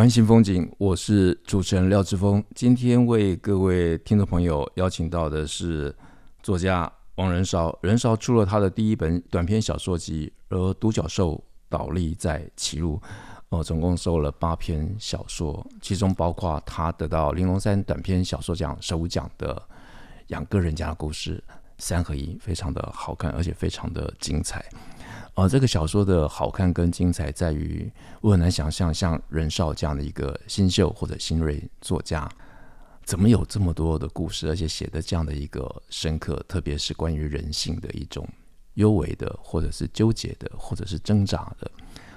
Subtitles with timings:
[0.00, 2.42] 湾新风景，我是主持人廖志峰。
[2.54, 5.94] 今天为各位听众朋友邀请到的是
[6.42, 7.78] 作家王仁绍。
[7.82, 12.98] 仁绍出了他的第一本短篇小说集，而独角兽倒立在歧路。
[13.50, 19.54] 哦，总共收了八篇小说，其中包括他得到玲珑山短篇小说奖首奖的
[20.28, 21.44] 《养鸽人家的故事》
[21.76, 24.64] 三合一，非常的好看，而且非常的精彩。
[25.40, 32.28] 啊、这个小说的好看跟精彩在于，我很难想象像任少这样的一个新秀或者新锐作家，
[33.04, 38.28] 怎么有这么多的故事，而且写的这样的一个深刻，特别是关于人性的一种
[38.74, 41.70] 幽微的，或者是纠结的，或者是挣扎的。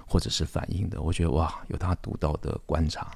[0.05, 3.09] 或者是反应的，我觉得哇，有他独到的观察。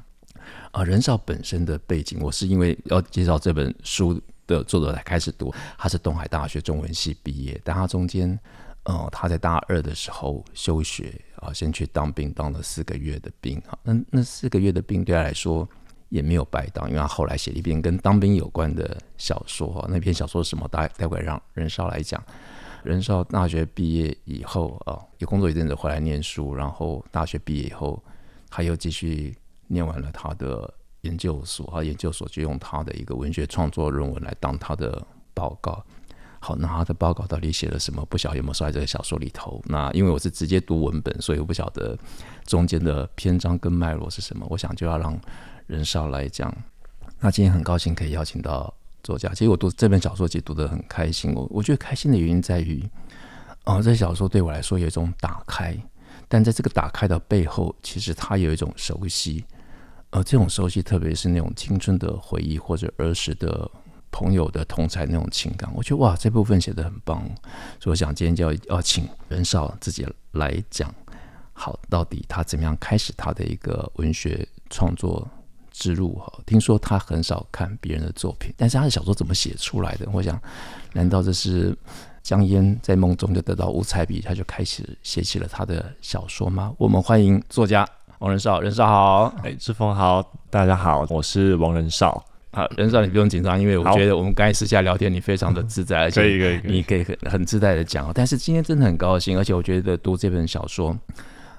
[0.72, 5.54] 而、任少本身的背景，我是因为要介绍这本书的作者才开始读。
[5.78, 8.40] 他是东海大学中文系毕业，但他中间，
[8.88, 13.78] 呃，他在大二的时候休学啊、先去当兵，当了四个月的兵啊。
[13.84, 15.68] 那那四个月的兵对他来说
[16.08, 19.86] 也没有白当，因为他后来写了一篇跟当兵有关的小说。
[19.90, 20.66] 那篇小说是什么？
[20.70, 22.24] 待待会让任绍来讲。
[22.84, 28.02] 任绍大学毕业以后啊，有工作一阵子回来念书，然后大学毕业以后，
[28.50, 29.36] 他又继续
[29.68, 35.84] 念完了他的研究所，他研究所就用他的一个文学创作论文来当他的报告。
[36.40, 38.06] 好，那他的报告到底写了什么？
[38.06, 39.62] 不晓得有没有收在这个小说里头？
[39.66, 41.98] 那因为我是直接读文本，所以我不晓得
[42.46, 44.46] 中间的篇章跟脉络是什么。
[44.50, 45.20] 我想就要让
[45.66, 46.56] 任少来讲。
[47.20, 48.74] 那今天很高兴可以邀请到。
[49.04, 51.32] 作家，其实我读这本小说，其实读得很开心。
[51.34, 52.84] 我我觉得开心的原因在于，
[53.64, 55.78] 啊、呃，这小说对我来说有一种打开，
[56.28, 59.46] 但在这个打开的背后，其实它有一种熟悉。
[60.10, 63.70] 而、呃、这种熟悉，特别是那种青春的回忆或者儿时的
[64.18, 67.22] 朋友的同才那种情感，我觉得哇，这部分写得很棒。
[67.80, 70.92] 所以我想今天就要要请仁绍自己来讲，
[71.54, 75.28] 好，到底他怎么样开始他的一个文学创作
[75.70, 80.10] 之路哈，听说他很少看别人的作品，但是他的小说怎么写出来的？
[80.12, 80.42] 我想，
[80.94, 81.78] 难道这是
[82.24, 86.74] 江淹在梦中就得到五彩笔，他就开始写起了他的小说吗？
[86.80, 92.26] 我们欢迎作家王仁绍，仁绍好，哎，志峰好，大家好，我是王仁绍。
[92.58, 98.12] 好，任少你不用紧张，因为我觉得我们刚才私下聊天你非常的 自在，而且你可以很很自在的讲。
[98.14, 100.98] 但是今天真的很高兴，而且我觉得读这本小说，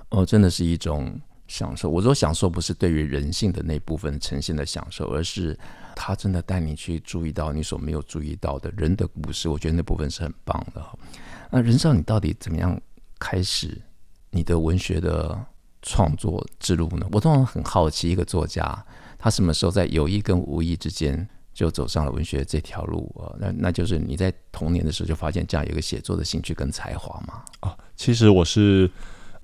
[0.08, 1.18] 哦，真的是一种。
[1.50, 5.58] 享受，我说享受不是对于人性的那部分呈现的享受，而是
[5.96, 9.48] 他真的带你去注意到你所没有注意到的人的故事。
[9.48, 10.84] 我觉得那部分是很棒的。
[11.50, 12.78] 那任少，你到底怎么样
[13.18, 13.80] 开始
[14.28, 15.42] 你的文学的
[15.80, 17.06] 创作之路呢？
[17.12, 18.84] 我通常很好奇，一个作家
[19.18, 23.34] 他什么时候在有意跟无意之间就走上了文学这条路啊？
[23.38, 27.42] 那那就是你在童年的时候就发现这样有一个写作的兴趣跟才华吗？
[27.60, 28.90] 啊，其实我是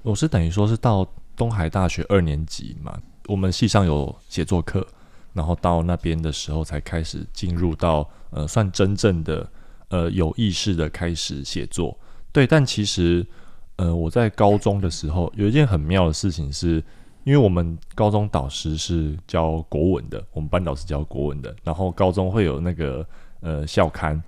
[0.03, 1.07] 我是等于说是到。
[1.37, 2.97] 东海大学二年级嘛，
[3.27, 4.87] 我们系上有写作课，
[5.33, 9.51] 然后到那边的时候才开始进入到呃，算真正的
[9.89, 11.99] 呃有意识的开始写作。
[12.31, 13.27] 对，但其实
[13.75, 16.81] 呃我在高中的时候有一件很妙的事情是，
[17.25, 23.05] 因为我们高中导师是教国文的，我们班导师教国文的，然后高中会有那个
[23.41, 24.23] 呃校刊，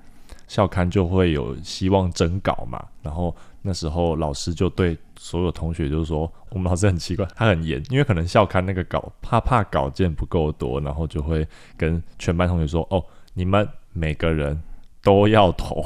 [0.49, 3.35] 校刊就会有希望征稿嘛，然后。
[3.69, 11.45] 那时候老师就对所有同学就是说，我们老师很奇怪，他很严，因为可能校刊那个稿，怕怕稿件不够多，然后就会
[11.77, 14.63] 跟全班同学说：“哦，你们每个人
[15.03, 15.85] 都要投，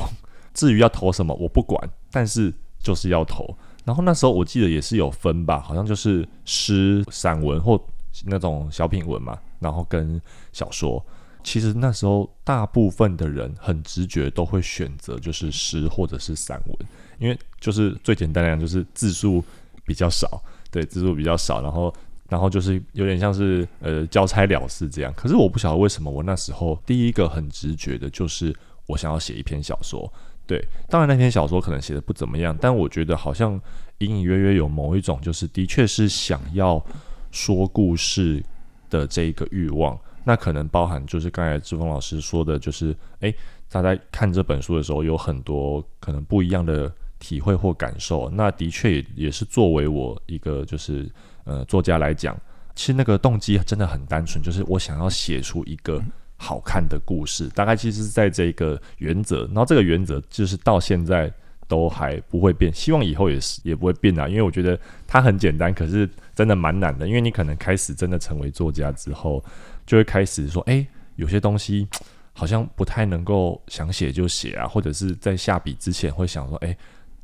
[0.52, 7.80] 至于要投什么我不管，但是就是要投。”然后那时候我记得也是有分吧，好像就是诗、散文或
[8.26, 10.20] 那种小品文嘛，然后跟
[10.52, 11.04] 小说。
[11.42, 16.76] 其实那时候大部分的人很直觉都会选择就是诗或者是散文。
[17.18, 19.42] 因为就是最简单来讲，就是字数
[19.86, 21.92] 比较少，对，字数比较少，然后
[22.28, 25.12] 然后就是有点像是呃交差了事这样。
[25.16, 28.54] 可是我不晓得为什么我那时候第一个很直觉的就是
[28.86, 30.10] 我想要写一篇小说，
[30.50, 33.52] 对，当然那篇小说可能写的不怎么样，但我觉得好像
[33.98, 36.84] 隐隐约约有某一种就是的确是想要
[37.30, 38.42] 说故事
[38.88, 39.96] 的这一个欲望。
[40.24, 43.32] 那可能包含就是刚才志峰老师说的，就是诶，
[43.70, 46.92] 他在看这本书的时候有很多可能不一样的。
[47.20, 48.30] 体会或感受。
[48.30, 51.06] 那的确也也是作为我一个就是
[51.44, 52.34] 呃作家来讲，
[52.74, 56.02] 其实那个动机真的很单纯，就是我想要写出一个
[56.40, 57.46] 好看的故事。
[57.50, 61.30] 大概其实是在这个原则，然后这个原则就是到现在
[61.68, 64.26] 都还不会变，希望以后也是也不会变啊。
[64.26, 67.06] 因为我觉得它很简单，可是真的蛮难的。
[67.06, 69.44] 因为你可能开始真的成为作家之后，
[69.84, 71.86] 就会开始说，哎，有些东西。
[72.32, 76.74] 好像不太能够想写就写啊，或者是在下笔之前会想说，哎，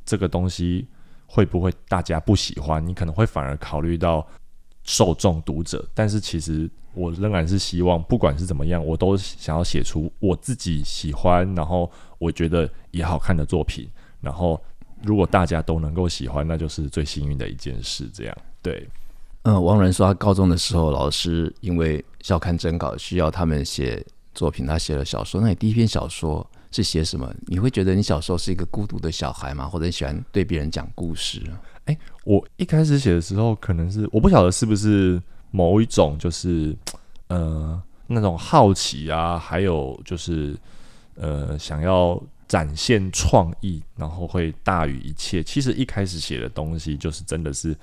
[0.04, 0.86] 这个东西
[1.26, 2.84] 会不会大家不喜欢？
[2.86, 4.26] 你可能会反而考虑到
[4.82, 5.88] 受众读者。
[5.94, 13.88] 但是其实我仍然是希望，不管是怎么样，我都想要写出我自己喜欢，然后我觉得也好看的作品。
[14.20, 14.60] 然后
[15.02, 18.08] 如果大家都能够喜欢，那就是最幸运的一件事。
[18.12, 18.88] 这样对。
[19.42, 24.04] 嗯，王仁说他高中的时候，老师因为校刊征稿需要他们写。
[24.36, 25.40] 作品，他写了小说。
[25.40, 27.34] 那你第一篇小说是写什么？
[27.46, 29.66] 你会觉得你小时候是一个孤独的小孩吗？
[29.66, 31.42] 或者喜欢对别人讲故事？
[31.86, 35.18] 哎，我一开始写的时候，可能是我不晓得是不是
[35.56, 36.76] 某一种，就是
[37.28, 40.54] 呃那种好奇啊，还有就是
[41.14, 45.42] 呃想要展现创意，然后会大于一切。
[45.42, 47.76] 其实一开始写的东西，就是真的是。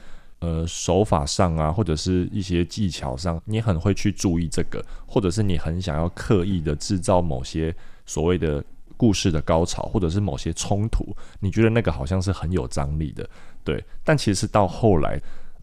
[0.46, 7.74] 呃，手法上啊，或者是一些技巧上，你很会去注意这个，或者是你很想要刻意的制造某些
[8.06, 8.62] 所谓的
[8.98, 13.26] 故事的高潮，或者是某些冲突，你觉得那个好像是很有张力的，
[13.64, 13.82] 对。
[14.04, 15.18] 但其实到后来，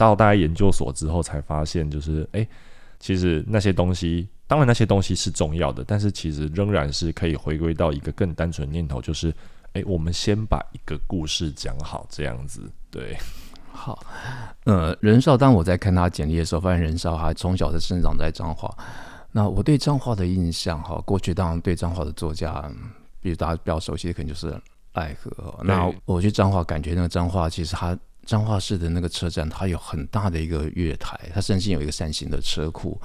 [0.09, 2.47] 到大家研究所之后，才发现就是，诶，
[2.99, 9.35] 其实那些东西，当然那些东西是重要的，但是其实仍然是可以回归到一个更单纯的念头，就是，
[9.75, 13.17] 诶，我们先把一个故事讲好，这样子，对。
[13.73, 13.99] 好，
[14.65, 18.77] 呃，任少，当我在看他简历的时候，发现任少他从小是生长在彰化。
[19.33, 22.71] 那我对彰化的印象，哈，过去当然对彰化的作家，
[23.21, 24.61] 比如大家比较熟悉的，可能就是
[24.93, 25.33] 爱河。
[25.63, 27.97] 那我去彰化，感觉那个彰化其实它
[28.31, 32.97] 彰化市的那个车站，它有很大的一个月台，它甚至有一个扇形的车库。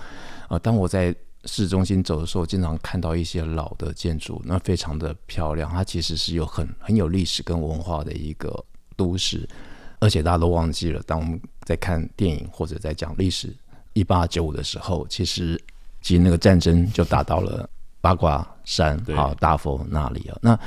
[0.43, 5.67] 啊、呃，当我在市中心走的时候，经常看到一些老的建筑，那非常的漂亮。
[5.71, 8.63] 它其实是有很 很有历史跟文化的一个
[8.95, 9.49] 都市。
[9.97, 13.51] 而且大家都忘记了，当我们在看电影或者在讲历史，
[13.93, 15.59] 一八九五的时候，其实
[16.03, 17.67] 其实那个战争就打到了
[17.99, 20.37] 八卦山啊、大佛那里啊。
[20.39, 20.59] 那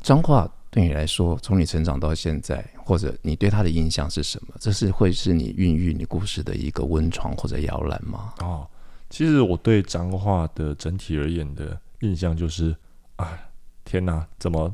[0.00, 4.54] 彰化对你来说，从你成长到现在，或者你对他的印象是什么？
[4.60, 8.34] 这是会是你孕育你故事的一个温床或者摇篮吗？
[8.40, 8.68] 哦，
[9.08, 12.76] 其实我对彰化的整体而言的印象就是，
[13.16, 13.38] 啊，
[13.86, 14.70] 天哪，怎么？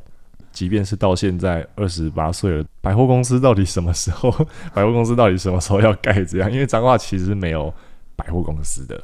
[0.50, 4.28] 即便是到现在二十八岁了，百货公司到底什么时候？
[4.74, 6.24] 百货公司到底什么时候要盖？
[6.24, 7.72] 这样，因为彰化其实没有
[8.16, 9.00] 百货公司的。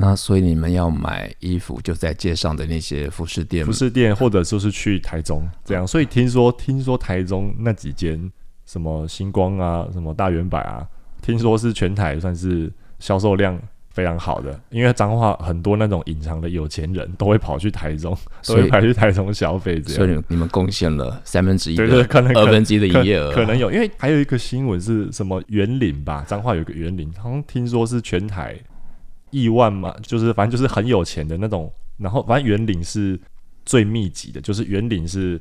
[0.00, 5.86] 那所以你们要买衣服，就在街上的那些服饰店，服饰店，或者就是去台中这样。
[5.86, 8.30] 所以听说，听说台中那几间
[8.66, 10.86] 什么星光啊，什么大圆百啊，
[11.20, 13.60] 听说是全台算是销售量。
[13.92, 19.96] 非常好的，因为彰化很多那种隐藏的有钱人都会跑去台中， 都会跑去台中消费，这样。
[19.96, 23.68] 所以你们贡献了三分之一，对对，可能二分之一的营业额，可能有。
[23.72, 28.56] 因为还有一个新闻是什么园林吧，彰化有个园林，好像听说是全台
[29.30, 31.72] 亿万嘛，就是反正就是很有钱的那种。
[31.96, 33.20] 然后反正员林是
[33.64, 35.40] 最密集的，就是员林是。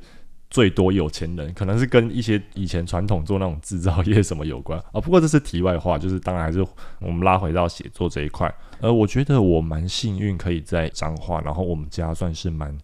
[0.52, 6.66] 最多有钱人可能是跟一些以前传统做那种制造业什么有关啊、不过这是题外话，就是当然还是
[7.00, 8.52] 我们拉回到写作这一块。
[8.80, 12.76] 呃，我觉得我蛮幸运，可以在彰化，然后我们家算是蛮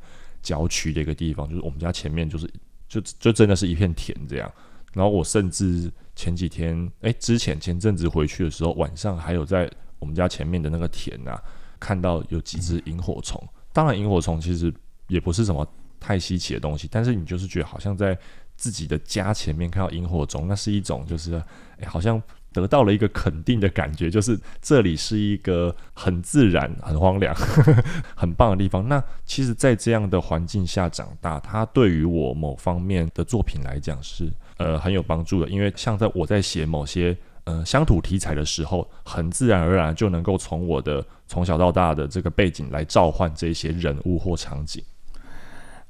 [0.44, 2.48] 郊区的一个地方，就是我们家前面就是
[2.88, 4.52] 就就真的是一片田这样。
[4.94, 9.68] 然后我甚至前几天，哎，之前前阵子回去的时候，晚上还有在
[10.00, 11.42] 我们家前面的那个田啊，
[11.80, 13.42] 看到有几只萤火虫。
[13.74, 14.74] 当然，萤火虫其实
[15.08, 15.68] 也不是什么。
[15.98, 18.16] 太稀奇的东西，但是你就是觉得好像在
[18.56, 21.34] 自己的家前面看到萤火虫，那是一种就是，
[21.80, 22.22] 哎，好像
[22.54, 27.34] 得到了一个肯定的感觉，就是这里是一个很自然、很荒凉、
[28.16, 28.88] 很棒的地方。
[28.88, 44.84] 那其实，在这样的环境下长大，它对于我某方面的作品来讲是呃很有帮助的，因为像在我在写某些呃乡土题材的时候，很自然而然就能够从我的从小到大的这个背景来召唤这些人物或场景。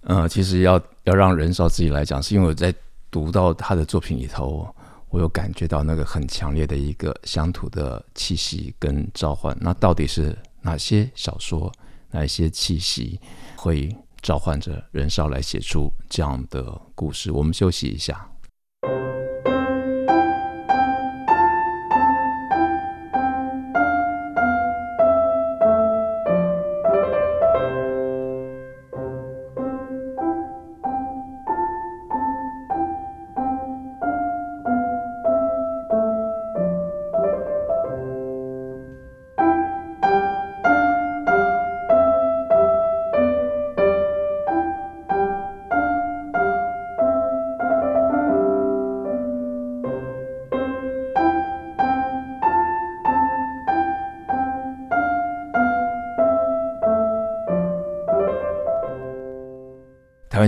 [0.02, 2.74] 呃，其实要要让任少自己来讲，是因为我在
[3.10, 4.68] 读到他的作品里头，
[5.10, 9.58] 我有感觉到那个很强烈的一个乡土的气息跟召唤。
[9.60, 11.72] 那到底是哪些小说，
[12.12, 13.20] 哪一些气息
[13.56, 13.90] 会
[14.22, 17.32] 召唤着任少来写出这样的故事？
[17.32, 18.30] 我们休息一下。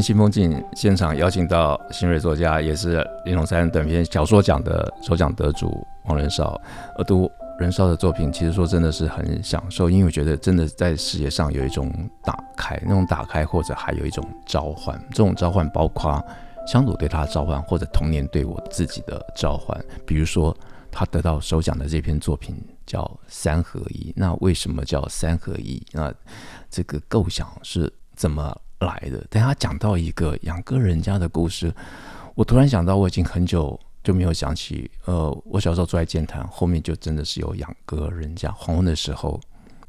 [0.01, 6.59] 新风景现场邀请到新锐作家，也是林农三短篇小说奖的首奖得主王仁少。
[6.97, 11.91] 而读仁少的作品，其实说真的是很享受，因为我觉得真的在视野上有一种
[12.23, 14.99] 打开，那种打开或者还有一种召唤。
[15.09, 16.23] 这种召唤包括
[16.67, 19.79] 乡土对他的召唤，或者童年对我自己的召唤。
[20.05, 20.55] 比如说
[20.91, 25.81] 他得到首奖的这篇作品叫《三合一》，那为什么叫三合一？
[25.91, 26.13] 那
[26.69, 29.25] 这个构想是怎么来的？
[29.29, 31.73] 等他讲到一个养鸽人家的故事，
[32.35, 34.89] 我突然想到，我已经很久就没有想起。
[35.05, 38.51] 呃，我小时候住在剑潭，后面就真的是有养鸽人家。
[38.51, 39.39] 黄昏的时候，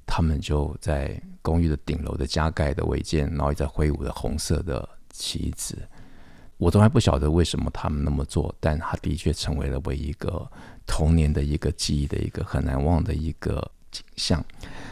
[0.07, 5.77] 他们就在公寓的顶楼的加盖的违建，然后在挥舞着红色的旗子。
[6.57, 10.51] 我都还不晓得为什么他们那么做，但他的确成为了我一个
[10.87, 14.45] 童年的一个记忆的一个很难忘的一个景象。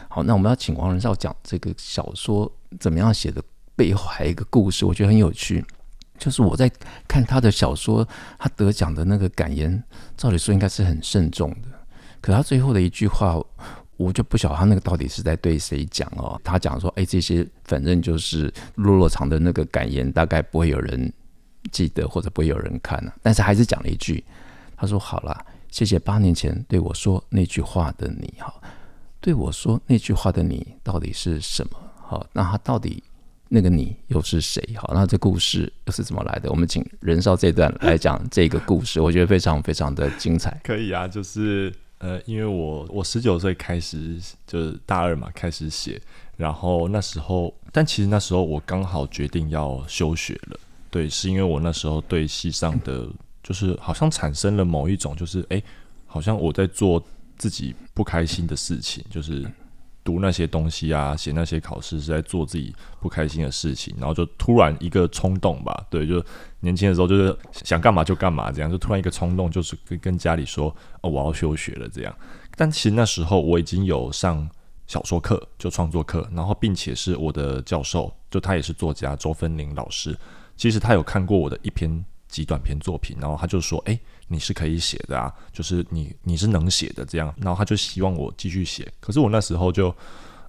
[0.07, 2.49] 好，那我们要请王仁少讲这个小说
[2.79, 3.43] 怎么样写的，
[3.77, 5.63] 背后还有一个故事，我觉得很有趣。
[6.17, 6.69] 就是我在
[7.07, 8.05] 看他的小说，
[8.39, 9.81] 他得奖的那个感言，
[10.17, 11.69] 照理说应该是很慎重的，
[12.19, 13.39] 可他最后的一句话，
[13.97, 16.41] 我就不晓得他那个到底是在对谁讲哦。
[16.43, 21.13] 他讲说：“哎，这些反正就是落落长的那个感言，大概不会有人
[21.71, 24.23] 记得，或者不会有人看了。”但是还是讲了一句，
[24.75, 28.33] 他说：“好了，谢谢八年前对我说那句话的你。
[28.39, 28.51] 哈。”
[29.21, 31.77] 对我说那句话的你到底是什么？
[31.95, 33.03] 好，那他到底
[33.49, 34.61] 那个你又是谁？
[34.75, 36.49] 好，那这故事又是怎么来的？
[36.49, 40.59] 我们请仁绍这段来讲这个故事，我觉得非常非常的精彩。
[40.63, 46.01] 可以啊，就是呃，因为我我十九岁开始就是大二嘛，开始写，
[46.35, 50.59] 然后那时候，但其实那时候我刚好决定要休学了。
[50.89, 53.07] 对，是因为我那时候对戏上的
[53.43, 55.61] 就是好像产生了某一种，就是哎，
[56.05, 57.03] 好像我在做。
[57.39, 59.45] 自己不开心的事情，就是
[60.07, 66.23] 读那些东西啊，写那些考试是在做自己不开心的事情，然后就突然一个冲动吧，对，就
[66.61, 72.15] 年轻的时候就是想干嘛就干嘛，这样就突然一个冲动，就是跟跟家里说哦，我要休学了这样。
[72.55, 74.49] 但其实那时候我已经有上
[74.85, 80.17] 小说课，就创作课，然后并且是我的教授，就他也是作家周芬玲老师，
[80.55, 83.99] 其实他有看过我的一篇极短篇作品，然后他就说，哎。
[84.29, 89.95] 你是可以写的啊，就是你你是能写的这样，然后他就希望我继续写，可是我那时候就，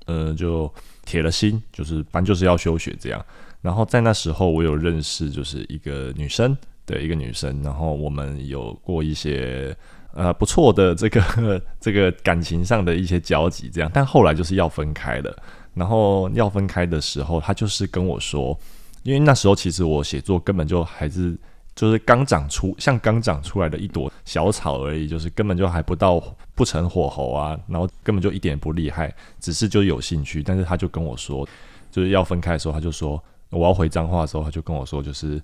[0.06, 0.72] 呃，就
[1.04, 3.24] 铁了心，就是反正就是要休学这样。
[3.60, 9.76] 然后在那时候，我有认识就是一个女生，对，一个女生，然后我们有过一些
[10.12, 15.36] 呃不错的这个 这个感情上的一些交集这样，但后来就是要分开了。
[15.74, 18.58] 然后要分开的时候，他就是跟我说，
[19.04, 21.38] 因为那时候其实我写作根本就还是。
[21.78, 26.20] 就是刚长出，像刚长出来的一朵小草而已，就是根本就还不到
[26.56, 30.42] 不成火候啊，然后根本就一点不厉害，只是就有兴趣。
[30.42, 31.48] 但是他就跟我说，
[31.88, 35.40] 就是要分开的时候，他就说我要回彰化的时候，他就跟我说，就是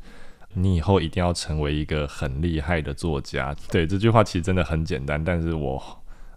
[0.55, 3.55] 你以后一定要成为一个很厉害的作家。
[3.71, 5.81] 对，这句话其实真的很简单，但是我。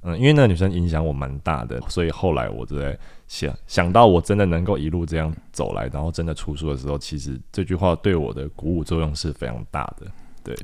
[0.08, 2.98] 嗯，因为那个女生影响我蛮大的，所以后来我就在
[3.28, 10.08] 想，想到我真的能够一路这样走来，然后真的出书的时候，其实这句话对我的鼓舞作用是非常大的。
[10.44, 10.56] 对，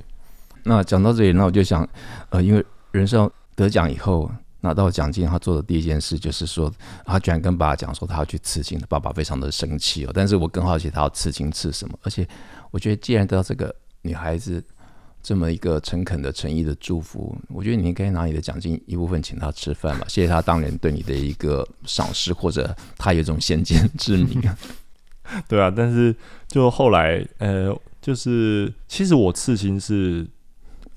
[0.63, 1.85] 那讲到这里，那我就想，
[2.29, 4.31] 呃，因为人生得奖以后
[4.61, 6.71] 拿到奖金，他做的第一件事就是说，
[7.05, 10.11] 他居然跟爸爸讲说他要去刺青，爸爸非常的生气哦。
[10.13, 12.25] 但是我更好奇他要刺青刺什么，而且
[12.71, 14.63] 我觉得既然得到这个女孩子。
[15.23, 24.43] 这么一个诚恳的诚意的祝福，我觉得你应该拿你的奖金一部分请他吃饭吧，谢谢他当年对你的一个赏识，或者他有一种先见之明。
[25.47, 26.13] 对啊，但是
[26.49, 30.27] 就后来，呃，就是其实我刺青是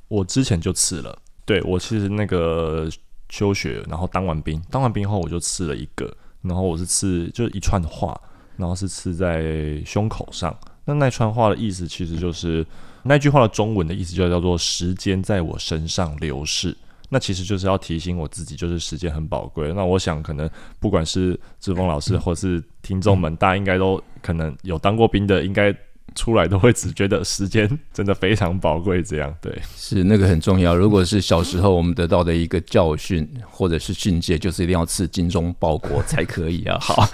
[0.09, 2.91] 我之前就刺了，对，我其实那个
[3.29, 8.21] 休学，然后当完兵，当完兵后我就刺了一个，然后我是刺就是一串话，
[8.57, 10.53] 然后是刺在胸口上。
[10.85, 12.67] 那那串话的意思其实就是。
[13.07, 16.77] 那句话的中文的意思就叫做“时间在我身上流逝”，
[17.09, 19.73] 那其实就是要提醒我自己，就是时间很宝贵。
[19.73, 20.49] 那我想，可能
[20.81, 25.75] 不管是志峰老师或是听众们，大家应该都可能有当过兵的，应该。
[26.15, 30.75] 出来都会只觉得时间真的非常宝贵，这样对，是那个很重要。
[30.75, 36.79] 如果是小时候我们得到的一个教训或者是训诫，就是一定要吃精忠报国才可以啊。
[36.81, 37.07] 好，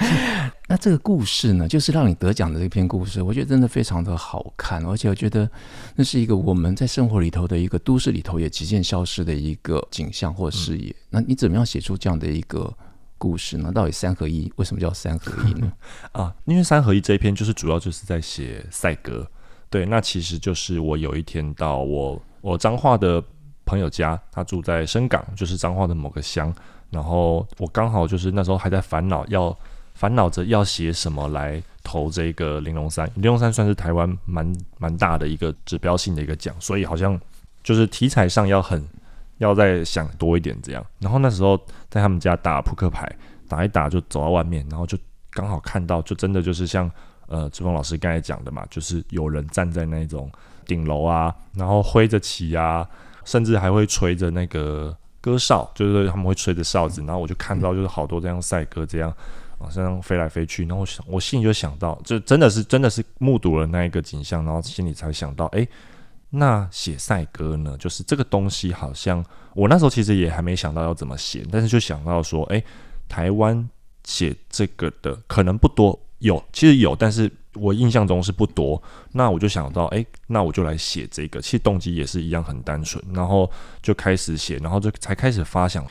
[0.69, 5.51] 那这个故事呢，就是让你得奖的这篇故事，我觉得真的非常的好看，而且我觉得
[5.97, 10.95] 那是一个我们在生活里头的一个都市里头也逐渐消失的一个景象或视野。
[11.11, 12.73] 那你怎么样写出这样的一个？
[13.23, 13.71] 故事呢？
[13.71, 15.73] 到底三合一为什么叫三合一呢？
[16.11, 19.25] 啊，因为三合一这一篇就是主要就是在写赛格。
[19.71, 23.23] 对，那其实就是我有一天到我我彰化的
[23.65, 26.53] 朋友家，他住在深港，就是彰化的某个乡。
[26.91, 29.57] 然后我刚好就是那时候还在烦恼要
[29.95, 37.19] 烦恼着要写什么来投这个玲珑三，玲珑三算是台湾蛮蛮大的一个指标性的一个奖，所以好像
[37.63, 38.85] 就是题材上要很
[39.43, 40.85] 要再想多一点这样。
[40.99, 41.57] 然后那时候
[41.91, 43.11] 在他们家打扑克牌，
[43.49, 44.97] 打一打就走到外面，然后就
[45.31, 46.91] 刚好看到，就真的就是像
[47.27, 50.31] 呃志峰老师刚才讲的嘛，就是有人站在那种
[50.67, 52.89] 顶楼啊，然后挥着旗啊，
[53.25, 59.13] 甚至还会吹着那个歌哨，就是他们会吹着哨子，然后我就看到就是好多这样赛鸽这样。
[59.59, 65.65] 往上飞来飞去，然后我想，我心里就想到，就真的是真的是目睹了那一个景象，然后心里才想到，哎，
[66.35, 67.77] 那写赛歌呢？
[67.79, 69.23] 就是这个东西，好像
[69.55, 72.65] 我那时候其实也还没想到要怎么写，但是就想到说，哎，
[73.07, 73.69] 台湾
[74.05, 78.83] 写这个的可能不多，有其实有，但是我印象中是不多。
[79.13, 83.51] 那我就想到，哎，那我就来写这个，其实动机也是一样很单纯，然后
[83.83, 85.87] 就开始写，然后就才开始发想，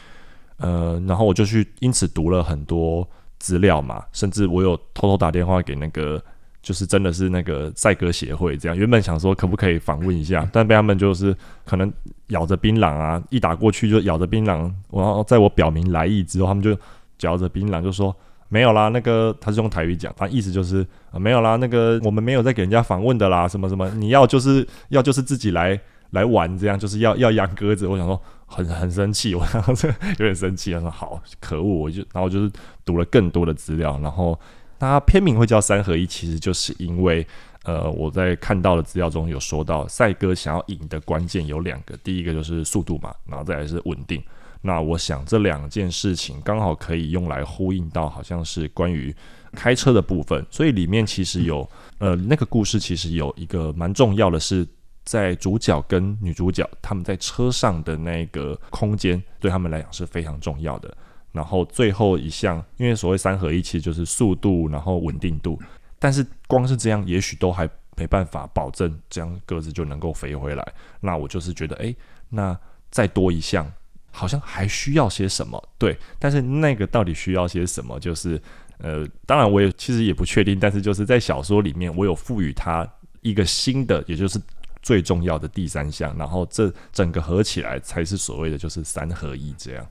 [0.57, 3.07] 呃，然后我就去因此读了很多。
[3.41, 6.23] 资料嘛，甚至我有偷偷打电话给那个，
[6.61, 8.77] 就是真的是那个赛鸽协会这样。
[8.77, 11.91] 原本想说可不可以访问一下， 但被他们就是可能
[12.27, 16.77] 咬着槟榔啊，一打过去就咬着槟榔，然后在我表明来意之后，他们就
[17.17, 18.15] 嚼着槟榔就说
[18.49, 25.79] 没有啦，那个他是用台语讲，反正意思就是啊没有啦，那个我们没有在给人家访问的啦，什么什么，你要就是要就是自己来
[26.11, 27.87] 来玩这样，就是要要养鸽子。
[27.87, 28.19] 我想说。
[28.53, 32.51] 很很生气，我然后这有点生气，他说好可恶，我就然后就是
[32.83, 34.37] 读了更多的资料，然后
[34.81, 37.25] 它片名会叫三合一，其实就是因为
[37.63, 44.21] 呃我在看到的资料中有说到赛鸽想要赢的关键有两个，第一个就是速度嘛，然后再来是稳定。
[44.61, 49.15] 那我想这两件事情刚好可以用来呼应到好像是关于
[49.53, 54.67] 开车的部分，所以里面其实有呃那个故事其实有一个蛮重要的是。
[55.03, 60.95] 在主角跟女主角他们在车上的那个空间，对他们来讲是非常重要的。
[61.31, 65.59] 然后最后一项，因为所谓三合一，其实就是速度，然后稳定度。
[65.99, 70.73] 但是光是这样，也许都还没办法保证这样鸽子就能够飞回来。
[70.99, 71.95] 那我就是觉得，诶，
[72.29, 72.57] 那
[72.89, 73.71] 再多一项，
[74.11, 75.61] 好像还需要些什么？
[75.77, 77.99] 对，但是那个到底需要些什么？
[77.99, 78.41] 就是
[78.79, 80.59] 呃，当然我也其实也不确定。
[80.59, 82.87] 但是就是在小说里面，我有赋予它
[83.21, 84.41] 一个新的，也就是。
[84.83, 89.87] 最重要的第三项，然后这整个合起来才是所谓的就是三合一这样。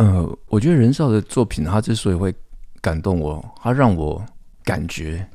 [0.00, 2.34] 呃，我觉得任少的作品，他之所以会
[2.80, 4.24] 感动我，他让我
[4.64, 5.28] 感觉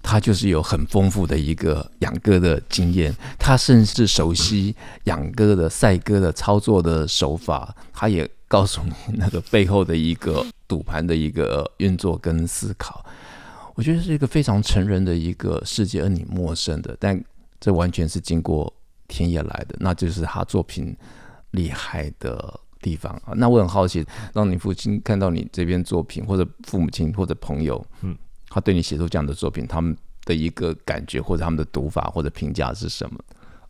[0.00, 13.04] 他就是有很丰富的一个养鸽的经验，他甚至熟悉养鸽的赛鸽的操作的手法，他也告诉你那个背后的一个赌盘的一个运作跟思考。
[13.74, 17.22] 我觉得是一个非常成人的一个世界，而你陌生的，但。
[17.64, 18.74] 这完全是经过
[19.06, 20.96] 田野来的，那就是他作品
[21.52, 23.32] 厉害的地方啊。
[23.36, 28.14] 那我很好奇，让你父亲看到你这边作品，或者父母亲或者朋友，嗯，
[28.48, 33.18] 他对你写出这样的作品，他们的一个感觉或者他们的读法或者评价是什么？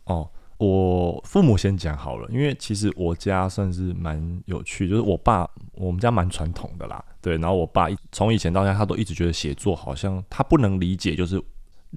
[0.03, 11.41] 哦，我父母先讲好了，因为其实我家算是蛮有趣，就是我爸我们家蛮传统的啦，对，然后我爸从以前到现在，他都一直觉得写作好像他不能理解，就是。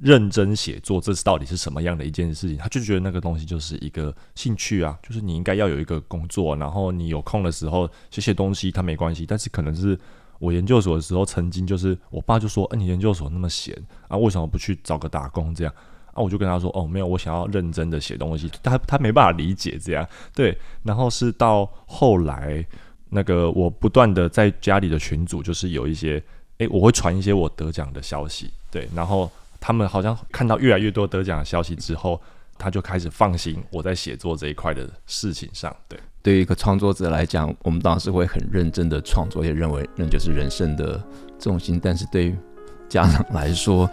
[0.02, 2.58] 认真写作，这是到底是什么样的一件事情？
[2.58, 9.24] 他就觉得那个东西就是一个兴趣啊，就是你应该要有一个工作，然后你有空的时候写写东西，他没关系。
[9.24, 9.98] 但是可能是
[10.38, 13.74] 我研究所的时候，曾经就是我爸就说：“哎，你研究所那么闲
[14.08, 15.72] 啊，为什么不去找个打工？”这样
[16.12, 20.06] 啊，我就跟他说：“哦，没有，我想要认真的写东西。”他他没办法理解这样。
[20.34, 22.62] 对，然后是到后来
[23.08, 26.22] 那个我不断的在家里的群组，就是有一些
[26.58, 29.32] 哎，我会传一些我得奖的消息，对，然后。
[29.66, 32.22] 他们好像看到越来越多得奖的消息之后，
[32.56, 35.74] 他就开始放心我在写作这一块的事情上。
[35.88, 41.02] 对，对于一个创作者来讲，我们当时会很认真的创作，也认为那就是人生的
[41.36, 41.80] 重心。
[41.82, 42.38] 但是对于
[42.88, 43.90] 家长来说，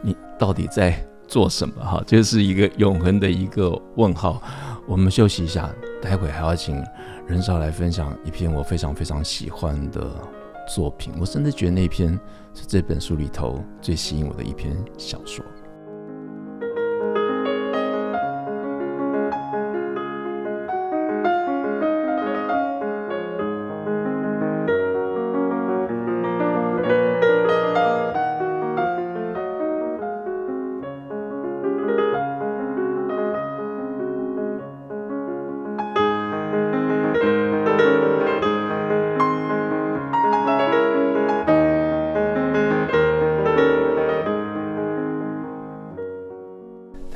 [0.00, 1.76] 你到底在做什么？
[1.84, 4.42] 哈，就是一个永恒的一个问号。
[4.88, 5.70] 我们休息一下，
[6.02, 6.84] 待会还要请
[7.28, 10.04] 任少来分享一篇我非常非常喜欢的
[10.74, 11.14] 作品。
[11.20, 12.18] 我甚至觉得那篇。
[12.54, 15.44] 是这本书里头最吸引我的一篇小说。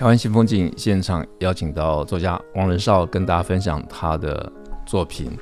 [0.07, 4.53] 欢迎新风景现场邀请到作家王仁少，跟大家分享他的
[4.87, 5.33] 作品《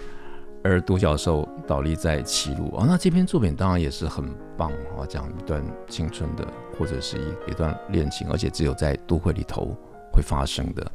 [0.63, 2.87] 而独角兽倒立在歧路啊。
[2.89, 4.25] 那这篇作品当然也是很
[4.57, 6.49] 棒啊，讲一段青春的
[6.79, 9.77] 或者是一一段恋情，而且只有在都会里头
[10.11, 10.91] 会发生的。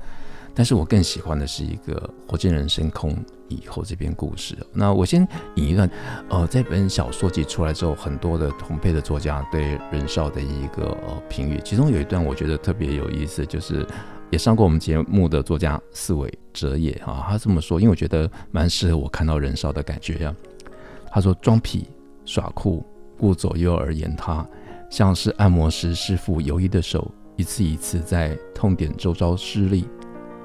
[0.53, 1.95] 但是我更喜欢的是一个
[2.31, 3.15] 《火箭人升空
[3.47, 4.57] 以后》这篇故事。
[4.73, 5.89] 那我先引一段，
[6.29, 13.85] 呃，这本小说集出来之后，很多的同辈的作家对任少的一个呃评语，其中有一段我觉得特别有意思，就是
[14.29, 20.35] 也上过我们节目的作家四尾哲也啊，他这么说，因为我觉得蛮适合我看到任少的感觉呀。
[21.11, 21.83] 他说：“装痞
[22.23, 22.85] 耍酷，
[23.17, 24.47] 顾左右而言他，
[24.91, 29.87] 像是按摩师师傅有意的手，一次一次在痛点周遭施力。”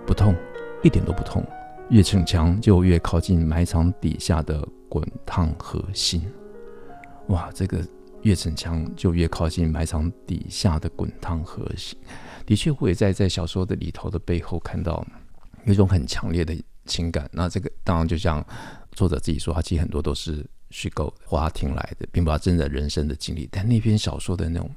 [0.06, 0.36] 不痛，
[0.82, 1.42] 一点都不痛。
[1.88, 6.22] 越逞强，就越靠近埋藏底下的滚烫核心。
[7.28, 7.82] 哇，这个
[8.22, 11.98] 越逞强，就越靠近埋藏底下的滚烫核心。
[12.44, 15.06] 的确，我也在在小说的里头的背后看到
[15.64, 17.28] 有一种很强烈的情感。
[17.32, 18.44] 那这个当然就像
[18.92, 23.48] 作者自己说，他其实很多都是虚构或他听来的，并不是真的人生的经历。
[23.50, 24.70] 但那篇小说的那种。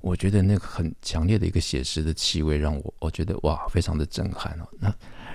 [0.00, 4.66] 我觉得那个很强烈的一个写实的气味，让我我觉得哇，非常的震撼哦。
[4.78, 4.92] 那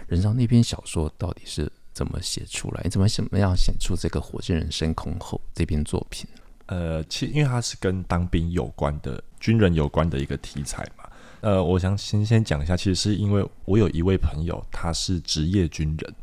[0.07, 2.81] 任少那篇小说到底是怎么写出来？
[2.83, 6.27] 你怎么怎么样写出这个《火箭人升空后》这篇作品？
[6.65, 11.07] 呃，其因为它是跟当兵有关的，军人有关的一个题材嘛。
[11.41, 16.15] 呃，我想先先讲一下，其实是因为我有一位朋友，他是职业军人，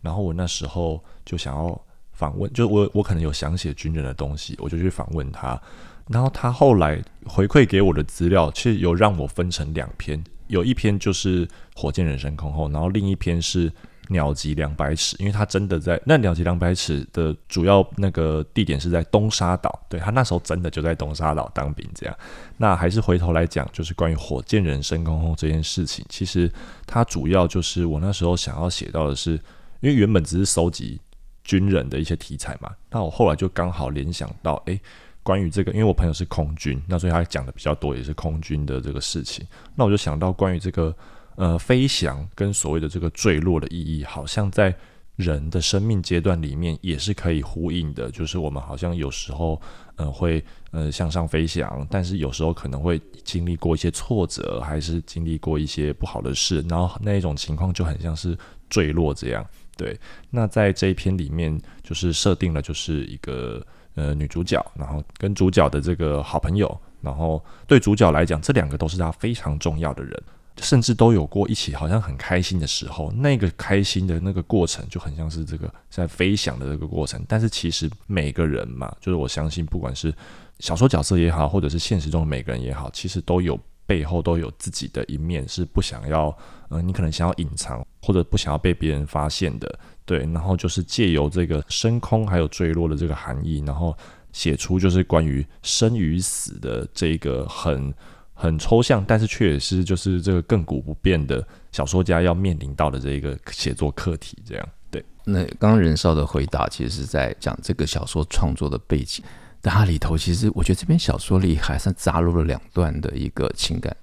[0.00, 1.80] 然后我那时候就想要
[2.12, 5.60] 访问，就我我可能有想写军人的东西，我就去访问他。
[6.08, 13.70] 然后他后来回馈给我的资料，其实有让我分成两篇，有一篇就是《火箭人升空后》，然后另一篇是
[14.08, 22.14] 《鸟击两百尺》，因为他真的在那《鸟击两百尺》的主要那个地点是在东沙岛，对，他那时候真的就在东沙岛当兵这样。
[22.58, 26.52] 那还是回头来讲，就是关于火箭人升空后这件事情，其实
[26.86, 29.32] 它主要就是我那时候想要写到的是，
[29.80, 31.00] 因为原本只是搜集
[31.42, 34.78] 军人的一些题材嘛，那我后来就刚好联想到，诶。
[35.24, 39.44] 关于这个，因为我朋友是空军，那所以他讲的比较多，也是空军的这个事情。
[39.74, 40.94] 那我就想到关于这个
[41.36, 44.72] 呃飞翔跟所谓的这个坠落的意义，好像在
[45.16, 48.10] 人的生命阶段里面也是可以呼应的。
[48.10, 49.58] 就是我们好像有时候
[49.96, 58.36] 呃会呃向上飞翔，但是有时候可能会经历过一些挫折，还是经历过一些不好的事，然后那一种情况就很像是
[58.68, 59.42] 坠落这样。
[59.74, 63.66] 对，那在这一篇里面就是设定了就是一个。
[63.94, 70.22] 呃，女主角，然后跟主角的这个好朋友，然后对主角来讲，这两个都是他非常重要的人，
[70.56, 73.12] 甚至都有过一起好像很开心的时候。
[73.12, 77.24] 那个开心的那个过程，就很像是这个在飞翔的这个过程。
[77.28, 80.12] 但是其实每个人嘛，就是我相信，不管是
[80.58, 86.28] 小说角色也好，或者是现实中的每个人也好，其实都有背后都有自己的一面，是不想要，
[86.70, 89.78] 嗯、呃，你可能想要隐藏，或者不想要被别人发现的。
[90.06, 93.96] 对，然后就是借由这个升空还有坠落的这个含义，然后
[94.32, 97.92] 写出就是关于生与死的这个很
[98.34, 104.36] 很抽象，但是却也是就是这个亘古不变的小说家要面临到的这个写作课题。
[104.44, 105.02] 这样，对。
[105.24, 109.24] 那刚刚任少的回答其实是在讲这个小说创作的背景，
[109.62, 113.96] 但它里头其实我觉得这篇小说里还算杂入了两段的一个情感，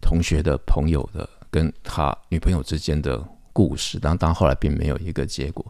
[0.00, 3.24] 同学的朋友的跟他女朋友之间的。
[3.54, 5.64] 故事，当当后来并没有一个结果，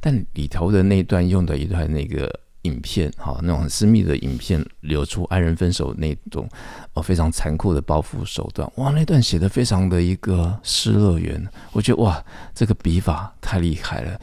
[0.00, 6.48] 但里头的那段用的一段那个影片，哈，那种很私密的影片流出爱人分手那种
[6.94, 14.18] 哦非常残酷的报复手段，哇，那段写的非常的一个失乐园，我觉得哇，这个笔法太厉害了。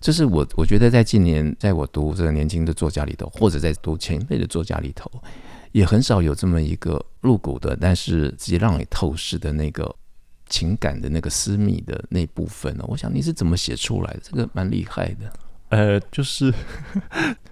[0.00, 5.10] 这是我我觉得在近年，在我读这个年轻的作家里头，或者在读前辈的作家里头，
[5.72, 9.92] 也很少有这么一个露骨的，但是直接让你透视的那个。
[10.48, 12.84] 情感的那个私密的那部分呢？
[12.88, 14.20] 我想你是怎么写出来的？
[14.22, 15.32] 这个蛮厉害的。
[15.70, 16.52] 呃，就是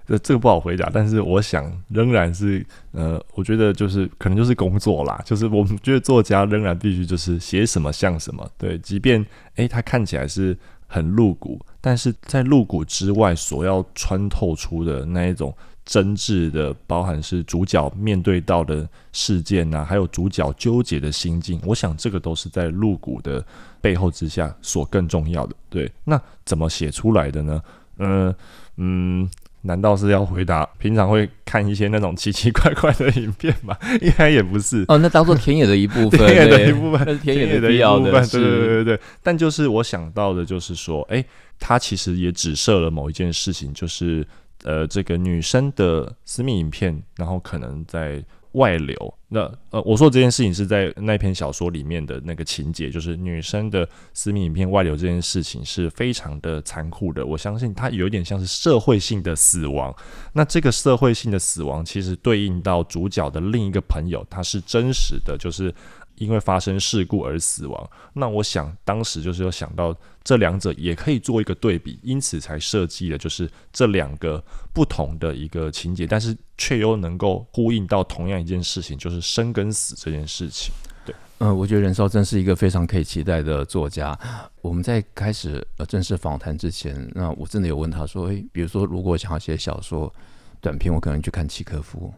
[0.06, 8.50] 这 这个不好回答，但是我想仍然是呃，我觉得就是可能就是工作啦，就是我们觉得作家仍然必须就是写什么像什么。
[8.56, 9.24] 对，即便
[9.56, 10.56] 诶，他看起来是
[10.86, 15.54] 很露骨，但是在露骨之外所要穿透出的那一种。
[15.86, 23.42] 真挚的，包含是主角面对到的事件呐、啊，还有主角纠结的心境，我想这个都是在露骨的
[23.80, 25.54] 背后之下所更重要的。
[25.70, 27.62] 对，那怎么写出来的呢？
[27.98, 28.36] 嗯、呃、
[28.78, 29.30] 嗯，
[29.62, 33.78] 难道是要回答平常会看一些那种奇奇怪怪的影片吗？
[34.02, 39.00] 应该也不是哦，那当做田野的一部分， 田野的一部分，是田野的必要的，的对对对对。
[39.22, 41.26] 但就是我想到的，就是说，哎、欸，
[41.60, 44.26] 他其实也指涉了某一件事情，就是。
[44.66, 48.20] 呃，这个女生的私密影片，然后可能在
[48.52, 49.14] 外流。
[49.28, 57.24] 那呃，我说这件事情是在那篇小说里面的那个情节，就是女生的私密影片外流这件事情是非常的残酷的。
[57.24, 59.94] 我相信它有点像是社会性的死亡。
[60.32, 65.72] 那这个社会性的死亡，其实对应到主角的另一个朋友，他是真实的，就是。
[66.16, 80.72] 因为发生事故而死亡，那我想当时就是有想到这两者也可以做一个对比，因此才设计了就是这两个不同的一个情节，但是却又能够呼应到同样一件事情，就是生跟死这件事情。
[81.04, 84.18] 对，嗯、我觉得任绍真是一个非常可以期待的作家。
[84.62, 90.12] 我们在开始呃正式访谈之前，那我真的有问他说，诶，比如说如果想要写小说
[90.60, 92.12] 短篇，我可能去看契诃夫。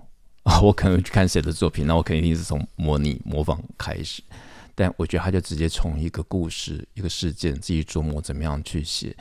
[0.63, 4.23] 我可能去看谁的作品，那我肯定是从模拟模仿开始。
[4.75, 9.15] 但我觉得他就直接从一个故事、一个事件自己琢磨怎么样去写，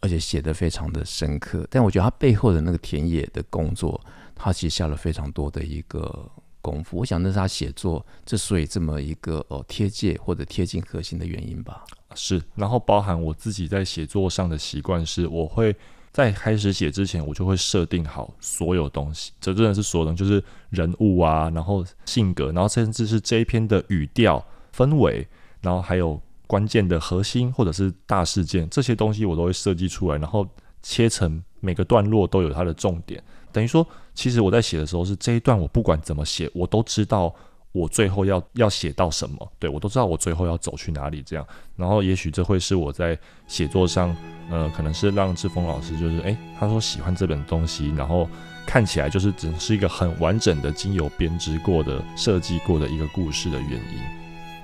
[0.00, 1.66] 而且写得非常的深刻。
[1.70, 4.00] 但我觉得他背后的那个田野的工作，
[4.34, 6.98] 他其实下了非常多的一个功夫。
[6.98, 11.84] 我想那是他写作之所以这么一个哦贴切或者贴近核心的原因吧。
[12.14, 15.74] 是，然后包含我自己在写作上的习惯是，我会。
[16.12, 24.44] 在开始写之前，我就会设定好所有东西，这真的是所有东西，就是人物啊，然后性格，然后甚至是这一篇的语调、
[24.76, 25.26] 氛围，
[25.62, 30.46] 然后还有关键的核心或者是大事件，这些东西我都会设计出来，然后
[30.82, 33.22] 切成每个段落都有它的重点。
[33.50, 37.34] 等于说，其实我在写的时候是这一段，我不管怎么写，我都知道。
[37.72, 39.52] 我最后要要写到什么？
[39.58, 41.22] 对，我都知道我最后要走去哪里。
[41.22, 44.14] 这样，然后也许这会是我在写作上，
[44.50, 48.28] 呃，可能是让志峰老师就是，诶，他说喜欢这本东西，然后
[48.66, 53.98] 看起来就是只是一个很完整的、经由编织过的、设计过的一个故事的原因。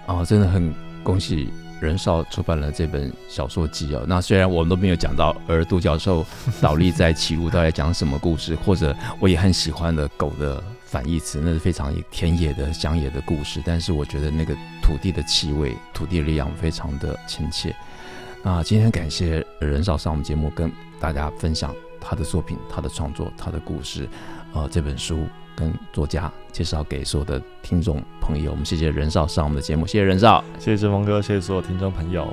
[0.06, 1.48] 哦，真的很恭喜
[1.80, 4.04] 任少出版了这本小说集哦。
[4.06, 6.26] 那虽然我们都没有讲到，而杜教授
[6.60, 10.62] 倒立在歧路到底讲什么故事，或者我也很喜欢的狗的。
[10.90, 17.76] 反义词，那是非常田野的乡野的故事，但是我觉得那个土地的气味、土地的力量非常的亲切。
[18.42, 24.08] 那今天感谢任少上我们节目，跟大家分享他的作品、他的创作、他的故事。
[24.54, 28.52] 呃，这本书跟作家介绍给所有的听众朋友。
[28.52, 32.32] 我们谢谢任少上我们的节目，谢谢任少，谢谢志峰哥，谢谢所有听众朋友。